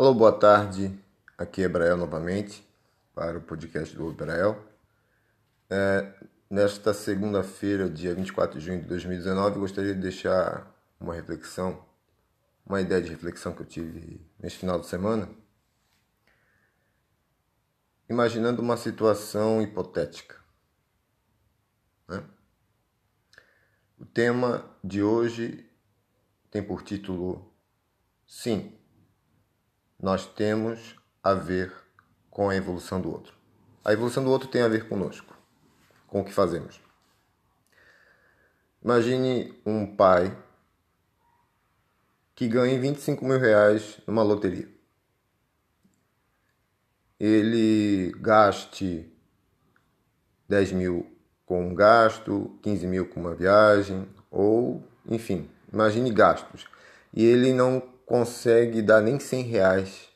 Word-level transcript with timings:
Alô, 0.00 0.14
boa 0.14 0.32
tarde. 0.32 0.98
Aqui 1.36 1.62
é 1.62 1.68
Brael 1.68 1.94
novamente 1.94 2.66
para 3.14 3.36
o 3.36 3.40
podcast 3.42 3.94
do 3.94 4.10
Brael. 4.10 4.58
É, 5.68 6.10
nesta 6.48 6.94
segunda-feira, 6.94 7.86
dia 7.86 8.14
24 8.14 8.58
de 8.58 8.64
junho 8.64 8.80
de 8.80 8.86
2019, 8.86 9.58
gostaria 9.58 9.94
de 9.94 10.00
deixar 10.00 10.74
uma 10.98 11.12
reflexão, 11.12 11.84
uma 12.64 12.80
ideia 12.80 13.02
de 13.02 13.10
reflexão 13.10 13.52
que 13.52 13.60
eu 13.60 13.66
tive 13.66 14.26
neste 14.38 14.60
final 14.60 14.80
de 14.80 14.86
semana. 14.86 15.28
Imaginando 18.08 18.62
uma 18.62 18.78
situação 18.78 19.60
hipotética. 19.60 20.36
Né? 22.08 22.24
O 23.98 24.06
tema 24.06 24.64
de 24.82 25.02
hoje 25.02 25.70
tem 26.50 26.62
por 26.62 26.82
título 26.82 27.52
Sim, 28.26 28.79
nós 30.00 30.26
temos 30.26 30.96
a 31.22 31.34
ver 31.34 31.72
com 32.30 32.48
a 32.48 32.56
evolução 32.56 33.00
do 33.00 33.10
outro. 33.10 33.34
A 33.84 33.92
evolução 33.92 34.24
do 34.24 34.30
outro 34.30 34.48
tem 34.48 34.62
a 34.62 34.68
ver 34.68 34.88
conosco, 34.88 35.36
com 36.06 36.20
o 36.20 36.24
que 36.24 36.32
fazemos. 36.32 36.80
Imagine 38.82 39.60
um 39.66 39.94
pai 39.94 40.36
que 42.34 42.48
ganhe 42.48 42.78
25 42.78 43.24
mil 43.24 43.38
reais 43.38 44.00
numa 44.06 44.22
loteria. 44.22 44.68
Ele 47.18 48.12
gaste 48.12 49.12
10 50.48 50.72
mil 50.72 51.06
com 51.44 51.68
um 51.68 51.74
gasto, 51.74 52.58
15 52.62 52.86
mil 52.86 53.06
com 53.06 53.20
uma 53.20 53.34
viagem, 53.34 54.08
ou 54.30 54.82
enfim, 55.06 55.50
imagine 55.70 56.10
gastos. 56.10 56.64
E 57.12 57.24
ele 57.24 57.52
não 57.52 57.82
consegue 58.10 58.82
dar 58.82 59.00
nem 59.00 59.20
100 59.20 59.42
reais 59.44 60.08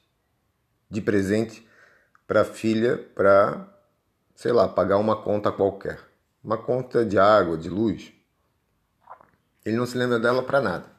de 0.90 1.00
presente 1.00 1.64
para 2.26 2.40
a 2.40 2.44
filha 2.44 2.98
para, 2.98 3.72
sei 4.34 4.50
lá, 4.50 4.66
pagar 4.66 4.98
uma 4.98 5.22
conta 5.22 5.52
qualquer. 5.52 6.00
Uma 6.42 6.58
conta 6.58 7.06
de 7.06 7.16
água, 7.20 7.56
de 7.56 7.70
luz. 7.70 8.12
Ele 9.64 9.76
não 9.76 9.86
se 9.86 9.96
lembra 9.96 10.18
dela 10.18 10.42
para 10.42 10.60
nada. 10.60 10.90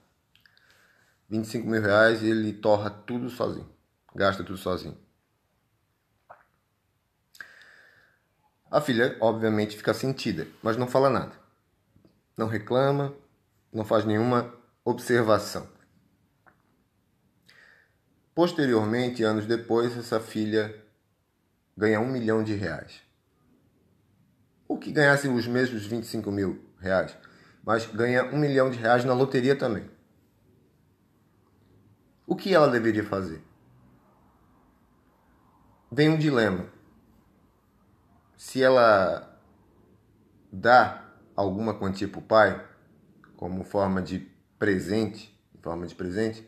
25 1.27 1.67
mil 1.67 1.81
reais 1.81 2.23
ele 2.23 2.53
torra 2.53 2.89
tudo 2.89 3.29
sozinho. 3.29 3.69
Gasta 4.15 4.41
tudo 4.41 4.57
sozinho. 4.57 4.97
A 8.71 8.79
filha, 8.79 9.17
obviamente, 9.19 9.75
fica 9.75 9.93
sentida, 9.93 10.47
mas 10.63 10.77
não 10.77 10.87
fala 10.87 11.09
nada. 11.09 11.33
Não 12.37 12.47
reclama, 12.47 13.13
não 13.73 13.83
faz 13.83 14.05
nenhuma 14.05 14.55
observação. 14.85 15.74
Posteriormente, 18.35 19.23
anos 19.23 19.45
depois, 19.45 19.97
essa 19.97 20.19
filha 20.19 20.75
ganha 21.77 22.01
um 22.01 22.11
milhão 22.11 22.43
de 22.43 22.53
reais. 22.53 23.01
O 24.67 24.77
que 24.77 24.91
ganhasse 24.91 25.29
os 25.29 25.47
mesmos 25.47 25.85
25 25.85 26.29
mil 26.33 26.61
reais, 26.77 27.17
mas 27.63 27.85
ganha 27.85 28.25
um 28.25 28.37
milhão 28.37 28.69
de 28.69 28.77
reais 28.77 29.05
na 29.05 29.13
loteria 29.13 29.55
também. 29.55 29.89
O 32.27 32.35
que 32.35 32.53
ela 32.53 32.67
deveria 32.67 33.05
fazer? 33.05 33.41
Vem 35.89 36.09
um 36.09 36.17
dilema. 36.17 36.67
Se 38.35 38.61
ela 38.61 39.39
dá 40.51 41.05
alguma 41.37 41.73
quantia 41.73 42.07
para 42.09 42.19
o 42.19 42.23
pai, 42.23 42.67
como 43.37 43.63
forma 43.63 44.01
de 44.01 44.19
presente, 44.59 45.33
forma 45.61 45.87
de 45.87 45.95
presente, 45.95 46.45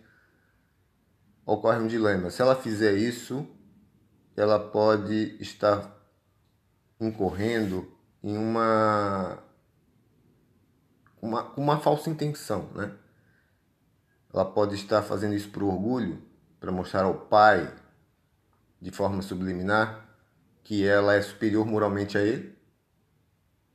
ocorre 1.47 1.79
um 1.79 1.87
dilema. 1.87 2.29
Se 2.29 2.41
ela 2.41 2.55
fizer 2.55 2.93
isso, 2.93 3.47
ela 4.35 4.59
pode 4.59 5.37
estar 5.39 5.95
incorrendo 6.99 7.89
em 8.21 8.37
uma 8.37 9.41
uma, 11.19 11.51
uma 11.55 11.79
falsa 11.79 12.09
intenção, 12.09 12.69
né? 12.75 12.93
Ela 14.31 14.45
pode 14.45 14.75
estar 14.75 15.01
fazendo 15.01 15.33
isso 15.33 15.49
por 15.49 15.63
orgulho, 15.63 16.21
para 16.59 16.71
mostrar 16.71 17.05
ao 17.05 17.15
pai, 17.27 17.73
de 18.79 18.91
forma 18.91 19.21
subliminar, 19.21 20.05
que 20.63 20.85
ela 20.85 21.15
é 21.15 21.21
superior 21.21 21.65
moralmente 21.65 22.17
a 22.17 22.21
ele, 22.21 22.55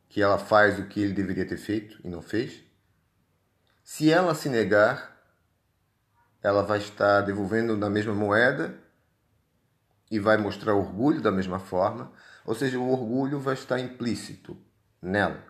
que 0.09 0.23
ela 0.23 0.39
faz 0.39 0.79
o 0.79 0.87
que 0.87 1.01
ele 1.01 1.15
deveria 1.15 1.47
ter 1.47 1.57
feito 1.57 1.99
e 2.05 2.09
não 2.09 2.23
fez. 2.23 2.63
Se 3.83 4.13
ela 4.13 4.35
se 4.35 4.49
negar, 4.49 5.12
ela 6.43 6.63
vai 6.63 6.79
estar 6.79 7.21
devolvendo 7.21 7.77
na 7.77 7.89
mesma 7.89 8.15
moeda 8.15 8.75
e 10.11 10.19
vai 10.19 10.37
mostrar 10.37 10.75
orgulho 10.75 11.23
da 11.23 11.31
mesma 11.31 11.59
forma, 11.59 12.13
ou 12.45 12.55
seja, 12.55 12.79
o 12.79 12.91
orgulho 12.91 13.39
vai 13.39 13.55
estar 13.55 13.79
implícito 13.79 14.57
nela. 15.01 15.43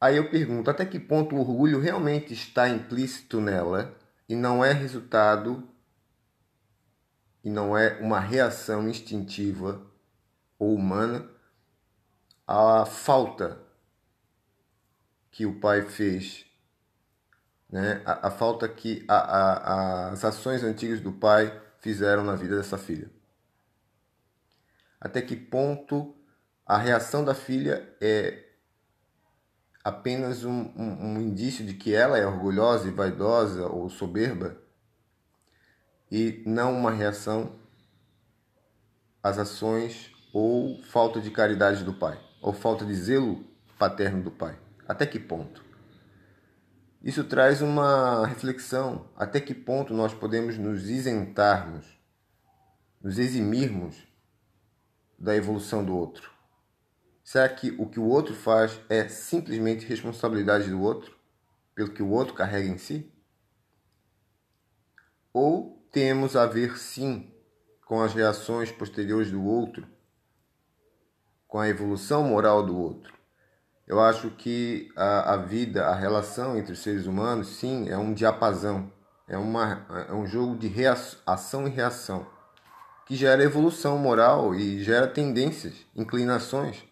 Aí 0.00 0.16
eu 0.16 0.30
pergunto, 0.30 0.70
até 0.70 0.86
que 0.86 1.00
ponto 1.00 1.34
o 1.34 1.40
orgulho 1.40 1.80
realmente 1.80 2.32
está 2.32 2.68
implícito 2.68 3.40
nela 3.40 3.94
e 4.28 4.34
não 4.34 4.64
é 4.64 4.72
resultado 4.72 5.68
e 7.42 7.50
não 7.50 7.76
é 7.76 7.98
uma 8.00 8.20
reação 8.20 8.88
instintiva 8.88 9.80
ou 10.58 10.74
humana 10.74 11.28
à 12.46 12.86
falta 12.86 13.60
que 15.30 15.44
o 15.44 15.60
pai 15.60 15.82
fez 15.82 16.45
né? 17.70 18.02
a, 18.04 18.28
a 18.28 18.30
falta 18.30 18.68
que 18.68 19.04
a, 19.08 19.16
a, 19.16 20.08
as 20.10 20.24
ações 20.24 20.62
antigas 20.62 21.00
do 21.00 21.12
pai 21.12 21.60
fizeram 21.80 22.24
na 22.24 22.34
vida 22.34 22.56
dessa 22.56 22.78
filha. 22.78 23.10
Até 25.00 25.20
que 25.22 25.36
ponto 25.36 26.14
a 26.64 26.76
reação 26.76 27.24
da 27.24 27.34
filha 27.34 27.88
é 28.00 28.44
apenas 29.84 30.44
um, 30.44 30.72
um, 30.76 31.06
um 31.06 31.20
indício 31.20 31.64
de 31.64 31.74
que 31.74 31.94
ela 31.94 32.18
é 32.18 32.26
orgulhosa 32.26 32.88
e 32.88 32.90
vaidosa 32.90 33.68
ou 33.68 33.88
soberba 33.88 34.56
e 36.10 36.42
não 36.44 36.76
uma 36.76 36.90
reação 36.90 37.54
às 39.22 39.38
ações 39.38 40.10
ou 40.32 40.82
falta 40.82 41.20
de 41.20 41.30
caridade 41.30 41.84
do 41.84 41.94
pai, 41.94 42.20
ou 42.42 42.52
falta 42.52 42.84
de 42.84 42.94
zelo 42.94 43.44
paterno 43.78 44.22
do 44.22 44.30
pai. 44.30 44.58
Até 44.88 45.06
que 45.06 45.18
ponto? 45.18 45.64
Isso 47.06 47.22
traz 47.22 47.62
uma 47.62 48.26
reflexão 48.26 49.08
até 49.14 49.40
que 49.40 49.54
ponto 49.54 49.94
nós 49.94 50.12
podemos 50.12 50.58
nos 50.58 50.90
isentarmos, 50.90 51.86
nos 53.00 53.16
eximirmos 53.16 53.96
da 55.16 55.36
evolução 55.36 55.84
do 55.84 55.96
outro. 55.96 56.28
Será 57.22 57.48
que 57.48 57.70
o 57.78 57.88
que 57.88 58.00
o 58.00 58.08
outro 58.08 58.34
faz 58.34 58.80
é 58.88 59.06
simplesmente 59.06 59.86
responsabilidade 59.86 60.68
do 60.68 60.82
outro, 60.82 61.16
pelo 61.76 61.92
que 61.92 62.02
o 62.02 62.10
outro 62.10 62.34
carrega 62.34 62.66
em 62.66 62.76
si? 62.76 63.08
Ou 65.32 65.88
temos 65.92 66.34
a 66.34 66.44
ver 66.44 66.76
sim 66.76 67.32
com 67.84 68.02
as 68.02 68.14
reações 68.14 68.72
posteriores 68.72 69.30
do 69.30 69.44
outro, 69.44 69.86
com 71.46 71.60
a 71.60 71.68
evolução 71.68 72.24
moral 72.24 72.66
do 72.66 72.76
outro? 72.76 73.15
Eu 73.86 74.00
acho 74.00 74.30
que 74.30 74.90
a, 74.96 75.34
a 75.34 75.36
vida, 75.36 75.86
a 75.86 75.94
relação 75.94 76.58
entre 76.58 76.72
os 76.72 76.82
seres 76.82 77.06
humanos, 77.06 77.46
sim, 77.56 77.88
é 77.88 77.96
um 77.96 78.12
diapasão, 78.12 78.90
é, 79.28 79.38
uma, 79.38 79.86
é 80.08 80.12
um 80.12 80.26
jogo 80.26 80.56
de 80.56 80.72
ação 81.24 81.68
e 81.68 81.70
reação, 81.70 82.26
que 83.06 83.14
gera 83.14 83.44
evolução 83.44 83.96
moral 83.96 84.52
e 84.56 84.82
gera 84.82 85.06
tendências, 85.06 85.86
inclinações. 85.94 86.82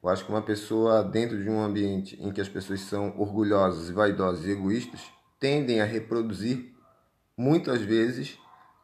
Eu 0.00 0.08
acho 0.08 0.24
que 0.24 0.30
uma 0.30 0.42
pessoa 0.42 1.02
dentro 1.02 1.42
de 1.42 1.50
um 1.50 1.60
ambiente 1.60 2.16
em 2.22 2.30
que 2.32 2.40
as 2.40 2.48
pessoas 2.48 2.80
são 2.82 3.18
orgulhosas, 3.18 3.90
vaidosas 3.90 4.44
e 4.44 4.52
egoístas, 4.52 5.00
tendem 5.40 5.80
a 5.80 5.84
reproduzir 5.84 6.72
muitas 7.36 7.80
vezes, 7.80 8.38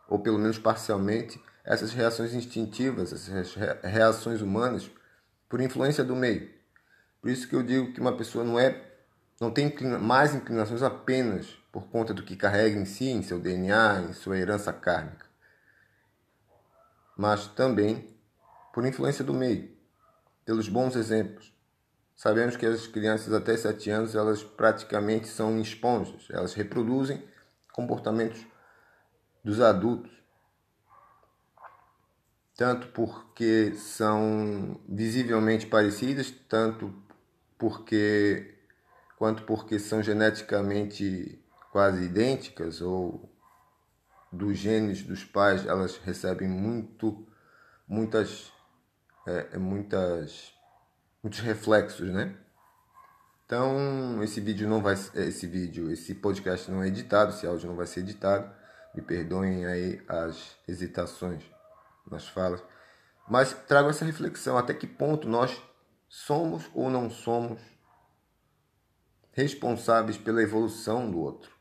ou 0.09 0.19
pelo 0.19 0.38
menos 0.38 0.59
parcialmente, 0.59 1.41
essas 1.64 1.93
reações 1.93 2.35
instintivas, 2.35 3.12
essas 3.12 3.55
reações 3.85 4.43
humanas 4.43 4.91
por 5.49 5.61
influência 5.61 6.05
do 6.05 6.15
meio. 6.15 6.50
Por 7.21 7.31
isso 7.31 7.49
que 7.49 7.55
eu 7.55 7.62
digo 7.62 7.93
que 7.93 8.00
uma 8.00 8.17
pessoa 8.17 8.45
não 8.45 8.59
é 8.59 8.85
não 9.41 9.53
tem 9.53 9.73
mais 10.00 10.35
inclinações 10.35 10.83
apenas 10.83 11.47
por 11.71 11.87
conta 11.89 12.12
do 12.12 12.25
que 12.25 12.37
carrega 12.37 12.77
em 12.77 12.85
si, 12.85 13.09
em 13.09 13.23
seu 13.23 13.39
DNA, 13.39 14.06
em 14.09 14.12
sua 14.12 14.37
herança 14.37 14.73
kármica, 14.73 15.27
mas 17.17 17.47
também 17.47 18.17
por 18.73 18.85
influência 18.85 19.25
do 19.25 19.33
meio, 19.33 19.71
pelos 20.45 20.69
bons 20.69 20.97
exemplos. 20.97 21.55
Sabemos 22.17 22.56
que 22.56 22.67
as 22.67 22.89
crianças 22.89 23.33
até 23.33 23.56
7 23.56 23.91
anos, 23.91 24.17
elas 24.17 24.43
praticamente 24.43 25.29
são 25.29 25.61
esponjas, 25.61 26.27
elas 26.31 26.53
reproduzem 26.55 27.23
comportamentos 27.73 28.45
dos 29.45 29.61
adultos 29.61 30.11
tanto 32.59 32.89
porque 32.89 33.73
são 33.77 34.81
visivelmente 34.89 35.69
parecidas, 35.69 36.29
tanto 36.49 36.93
porque 37.57 38.53
quanto 39.17 39.45
porque 39.45 39.79
são 39.79 40.03
geneticamente 40.03 41.41
quase 41.71 42.03
idênticas 42.03 42.81
ou 42.81 43.33
dos 44.33 44.59
genes 44.59 45.05
dos 45.05 45.23
pais, 45.23 45.65
elas 45.67 45.99
recebem 45.99 46.49
muito, 46.49 47.25
muitas, 47.87 48.53
é, 49.25 49.51
é, 49.53 49.59
muitas, 49.59 50.53
muitos 51.23 51.39
reflexos, 51.39 52.11
né? 52.11 52.35
Então, 53.47 54.21
esse 54.25 54.41
vídeo 54.41 54.69
não 54.69 54.83
vai, 54.83 54.95
esse 55.15 55.47
vídeo, 55.47 55.93
esse 55.93 56.13
podcast 56.13 56.69
não 56.69 56.83
é 56.83 56.89
editado, 56.89 57.31
esse 57.31 57.47
áudio 57.47 57.69
não 57.69 57.77
vai 57.77 57.87
ser 57.87 58.01
editado. 58.01 58.53
Me 58.97 59.01
perdoem 59.01 59.65
aí 59.65 60.03
as 60.09 60.57
hesitações 60.67 61.45
nas 62.11 62.27
falas, 62.29 62.63
mas 63.29 63.53
trago 63.53 63.91
essa 63.91 64.05
reflexão 64.05 64.57
até 64.57 64.73
que 64.73 64.87
ponto 64.87 65.29
nós 65.29 65.63
somos 66.09 66.65
ou 66.75 66.91
não 66.91 67.11
somos 67.11 67.61
responsáveis 69.33 70.17
pela 70.17 70.43
evolução 70.43 71.11
do 71.11 71.21
outro. 71.21 71.59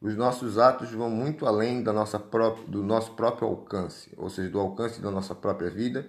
Os 0.00 0.16
nossos 0.16 0.58
atos 0.58 0.90
vão 0.90 1.08
muito 1.08 1.46
além 1.46 1.82
da 1.82 1.92
nossa 1.92 2.18
própria, 2.18 2.66
do 2.66 2.82
nosso 2.82 3.14
próprio 3.14 3.48
alcance, 3.48 4.12
ou 4.16 4.28
seja, 4.28 4.50
do 4.50 4.60
alcance 4.60 5.00
da 5.00 5.10
nossa 5.10 5.34
própria 5.34 5.70
vida, 5.70 6.08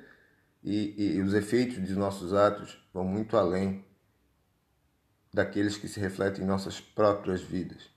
e, 0.64 1.16
e 1.16 1.22
os 1.22 1.34
efeitos 1.34 1.76
de 1.86 1.96
nossos 1.96 2.34
atos 2.34 2.78
vão 2.94 3.06
muito 3.06 3.38
além 3.38 3.86
daqueles 5.34 5.78
que 5.78 5.88
se 5.88 6.00
refletem 6.00 6.44
em 6.44 6.48
nossas 6.48 6.82
próprias 6.82 7.42
vidas. 7.42 7.90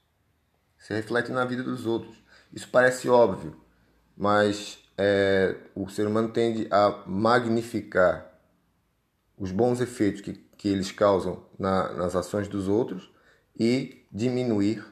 Se 0.79 0.95
refletem 0.95 1.35
na 1.35 1.45
vida 1.45 1.63
dos 1.63 1.87
outros. 1.87 2.17
Isso 2.53 2.69
parece 2.69 3.09
óbvio, 3.09 3.61
mas 4.21 4.79
é, 4.99 5.57
o 5.75 5.89
ser 5.89 6.07
humano 6.07 6.29
tende 6.29 6.69
a 6.71 7.03
magnificar 7.07 8.39
os 9.39 9.51
bons 9.51 9.81
efeitos 9.81 10.21
que, 10.21 10.35
que 10.35 10.69
eles 10.69 10.93
causam 10.93 11.43
na, 11.59 11.91
nas 11.95 12.15
ações 12.15 12.47
dos 12.47 12.69
outros 12.69 13.11
e 13.59 14.05
diminuir, 14.13 14.85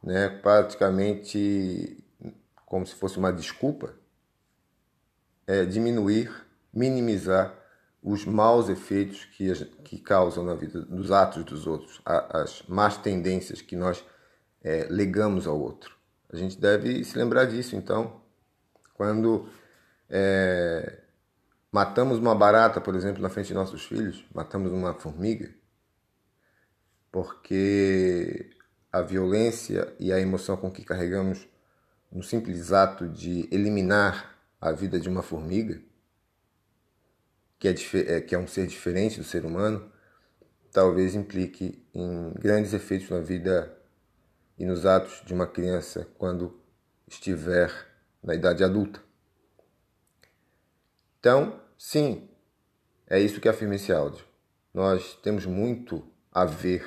né, 0.00 0.28
praticamente 0.28 2.04
como 2.64 2.86
se 2.86 2.94
fosse 2.94 3.18
uma 3.18 3.32
desculpa, 3.32 3.96
é, 5.44 5.64
diminuir, 5.64 6.30
minimizar 6.72 7.52
os 8.00 8.24
maus 8.24 8.68
efeitos 8.68 9.24
que, 9.24 9.52
que 9.82 9.98
causam 9.98 10.44
na 10.44 10.54
vida 10.54 10.82
dos 10.82 11.10
atos 11.10 11.42
dos 11.42 11.66
outros, 11.66 12.00
as 12.04 12.62
más 12.68 12.96
tendências 12.96 13.60
que 13.60 13.74
nós 13.74 14.04
é, 14.62 14.86
legamos 14.88 15.48
ao 15.48 15.60
outro. 15.60 15.96
A 16.32 16.36
gente 16.36 16.56
deve 16.60 17.02
se 17.02 17.18
lembrar 17.18 17.46
disso, 17.46 17.74
então, 17.74 18.24
quando 18.96 19.48
é, 20.08 21.00
matamos 21.70 22.18
uma 22.18 22.34
barata, 22.34 22.80
por 22.80 22.94
exemplo, 22.94 23.20
na 23.20 23.28
frente 23.28 23.48
de 23.48 23.54
nossos 23.54 23.84
filhos, 23.84 24.24
matamos 24.34 24.72
uma 24.72 24.94
formiga, 24.94 25.54
porque 27.12 28.50
a 28.90 29.02
violência 29.02 29.94
e 30.00 30.12
a 30.12 30.18
emoção 30.18 30.56
com 30.56 30.70
que 30.70 30.84
carregamos 30.84 31.46
no 32.10 32.22
simples 32.22 32.72
ato 32.72 33.08
de 33.08 33.48
eliminar 33.52 34.38
a 34.60 34.72
vida 34.72 34.98
de 34.98 35.08
uma 35.08 35.22
formiga, 35.22 35.80
que 37.58 37.68
é, 37.68 37.74
é, 38.06 38.20
que 38.20 38.34
é 38.34 38.38
um 38.38 38.46
ser 38.46 38.66
diferente 38.66 39.18
do 39.18 39.24
ser 39.24 39.44
humano, 39.44 39.90
talvez 40.72 41.14
implique 41.14 41.86
em 41.94 42.32
grandes 42.38 42.72
efeitos 42.72 43.10
na 43.10 43.20
vida 43.20 43.76
e 44.58 44.64
nos 44.64 44.86
atos 44.86 45.22
de 45.26 45.34
uma 45.34 45.46
criança 45.46 46.08
quando 46.16 46.58
estiver 47.06 47.70
na 48.26 48.34
idade 48.34 48.64
adulta. 48.64 49.00
Então, 51.20 51.60
sim, 51.78 52.28
é 53.06 53.20
isso 53.20 53.40
que 53.40 53.48
afirma 53.48 53.76
esse 53.76 53.92
áudio. 53.92 54.24
Nós 54.74 55.14
temos 55.22 55.46
muito 55.46 56.04
a 56.32 56.44
ver. 56.44 56.86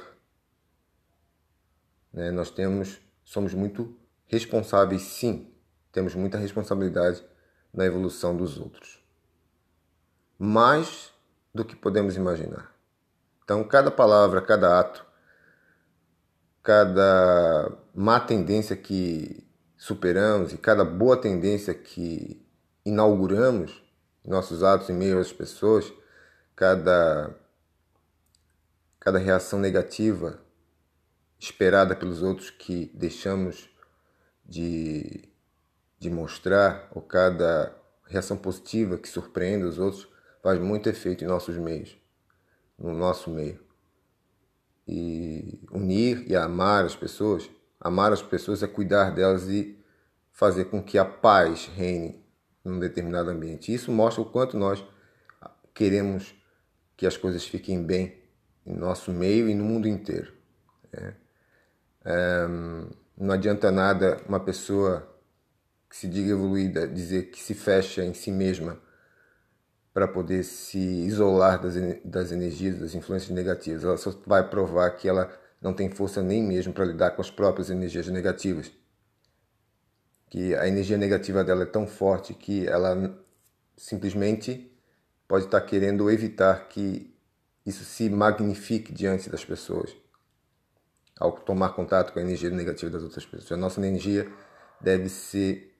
Né? 2.12 2.30
Nós 2.30 2.52
temos, 2.52 3.00
somos 3.24 3.54
muito 3.54 3.98
responsáveis, 4.28 5.02
sim. 5.02 5.52
Temos 5.92 6.14
muita 6.14 6.38
responsabilidade 6.38 7.24
na 7.74 7.86
evolução 7.86 8.36
dos 8.36 8.60
outros. 8.60 9.04
Mais 10.38 11.12
do 11.54 11.66
que 11.66 11.76
podemos 11.76 12.16
imaginar. 12.16 12.76
Então, 13.44 13.64
cada 13.64 13.90
palavra, 13.90 14.42
cada 14.42 14.80
ato, 14.80 15.06
cada 16.62 17.72
má 17.96 18.20
tendência 18.20 18.76
que 18.76 19.49
superamos 19.80 20.52
e 20.52 20.58
cada 20.58 20.84
boa 20.84 21.16
tendência 21.16 21.74
que 21.74 22.46
inauguramos 22.86 23.82
nossos 24.26 24.62
atos 24.62 24.90
em 24.90 24.94
meio 24.94 25.18
às 25.18 25.32
pessoas, 25.32 25.92
cada, 26.54 27.34
cada 29.00 29.18
reação 29.18 29.58
negativa 29.58 30.42
esperada 31.40 31.96
pelos 31.96 32.22
outros 32.22 32.50
que 32.50 32.92
deixamos 32.94 33.70
de, 34.46 35.30
de 35.98 36.10
mostrar, 36.10 36.90
ou 36.94 37.02
cada 37.02 37.74
reação 38.06 38.36
positiva 38.36 38.98
que 38.98 39.08
surpreende 39.08 39.64
os 39.64 39.80
outros, 39.80 40.10
faz 40.44 40.60
muito 40.60 40.90
efeito 40.90 41.24
em 41.24 41.28
nossos 41.28 41.56
meios, 41.56 41.98
no 42.78 42.94
nosso 42.94 43.30
meio. 43.30 43.64
E 44.86 45.62
unir 45.72 46.30
e 46.30 46.36
amar 46.36 46.84
as 46.84 46.98
pessoas 46.98 47.50
Amar 47.80 48.12
as 48.12 48.22
pessoas 48.22 48.62
é 48.62 48.68
cuidar 48.68 49.12
delas 49.12 49.48
e 49.48 49.80
fazer 50.32 50.66
com 50.66 50.84
que 50.84 50.98
a 50.98 51.06
paz 51.06 51.68
reine 51.68 52.24
num 52.64 52.80
determinado 52.80 53.30
ambiente. 53.30 53.74
Isso 53.74 53.92
mostra 53.92 54.22
o 54.22 54.26
quanto 54.26 54.58
nós 54.58 54.84
queremos 55.74 56.36
que 56.98 57.08
as 57.08 57.16
coisas 57.16 57.46
fiquem 57.46 57.84
bem 57.84 58.22
em 58.66 58.76
nosso 58.76 59.12
meio 59.12 59.50
e 59.50 59.56
no 59.56 59.64
mundo 59.64 59.88
inteiro. 59.88 60.34
É. 60.92 61.14
É, 62.06 62.48
não 63.18 63.34
adianta 63.34 63.72
nada 63.72 64.22
uma 64.28 64.40
pessoa 64.40 65.08
que 65.90 65.96
se 65.96 66.08
diga 66.08 66.32
evoluída 66.32 66.88
dizer 66.88 67.32
que 67.32 67.42
se 67.42 67.54
fecha 67.54 68.04
em 68.04 68.14
si 68.14 68.32
mesma 68.32 68.80
para 69.94 70.08
poder 70.08 70.44
se 70.44 70.78
isolar 70.78 71.62
das, 71.62 71.76
das 72.06 72.32
energias, 72.32 72.80
das 72.80 72.94
influências 72.94 73.32
negativas. 73.32 73.84
Ela 73.84 73.98
só 73.98 74.12
vai 74.26 74.48
provar 74.48 74.92
que 74.92 75.10
ela 75.10 75.32
não 75.62 75.74
tem 75.74 75.90
força 75.90 76.22
nem 76.22 76.42
mesmo 76.42 76.74
para 76.74 76.86
lidar 76.86 77.12
com 77.12 77.22
as 77.22 77.30
próprias 77.30 77.70
energias 77.70 78.08
negativas. 78.08 78.72
Que 80.30 80.56
a 80.56 80.68
energia 80.68 80.98
negativa 80.98 81.44
dela 81.44 81.64
é 81.64 81.66
tão 81.66 81.88
forte 81.88 82.34
que 82.34 82.68
ela 82.68 83.18
simplesmente 83.76 84.72
pode 85.28 85.46
estar 85.46 85.62
querendo 85.62 86.10
evitar 86.10 86.68
que 86.70 87.14
isso 87.66 87.84
se 87.84 88.10
magnifique 88.10 88.94
diante 88.94 89.30
das 89.30 89.44
pessoas 89.44 89.96
ao 91.20 91.34
tomar 91.34 91.70
contato 91.70 92.14
com 92.14 92.20
a 92.20 92.22
energia 92.22 92.50
negativa 92.50 92.92
das 92.92 93.04
outras 93.04 93.26
pessoas. 93.26 93.52
A 93.52 93.58
nossa 93.58 93.86
energia 93.86 94.32
deve 94.80 95.10
ser 95.10 95.76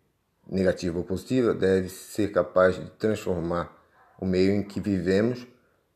negativa 0.48 0.98
ou 0.98 1.06
positiva, 1.06 1.54
deve 1.54 1.88
ser 1.90 2.32
capaz 2.32 2.76
de 2.76 2.90
transformar 2.92 3.74
o 4.20 4.26
meio 4.26 4.52
em 4.52 4.62
que 4.62 4.82
vivemos 4.82 5.48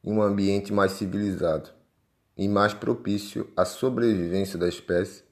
em 0.04 0.14
um 0.14 0.22
ambiente 0.22 0.72
mais 0.72 0.94
civilizado 0.94 1.70
e 2.38 2.48
mais 2.48 2.74
propício 2.74 3.52
à 3.56 3.66
sobrevivência 3.66 4.58
da 4.58 4.68
espécie 4.68 5.24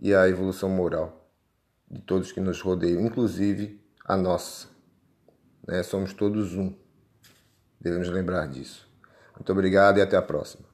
e 0.00 0.14
à 0.14 0.28
evolução 0.28 0.68
moral 0.68 1.26
de 1.90 2.00
todos 2.00 2.32
que 2.32 2.40
nos 2.40 2.60
rodeiam, 2.60 3.00
inclusive 3.00 3.80
a 4.04 4.16
nossa. 4.16 4.68
Né? 5.66 5.82
Somos 5.82 6.12
todos 6.12 6.54
um. 6.54 6.74
Devemos 7.80 8.08
lembrar 8.08 8.46
disso. 8.48 8.88
Muito 9.34 9.52
obrigado 9.52 9.98
e 9.98 10.02
até 10.02 10.16
a 10.16 10.22
próxima. 10.22 10.65